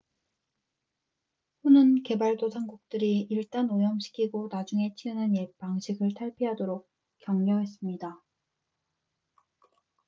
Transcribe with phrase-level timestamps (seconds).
[1.63, 6.89] "후는 개발도상국들이 "일단 오염시키고 나중에 치우는 옛 방식을 탈피하도록"
[7.19, 8.15] 격려했습니다.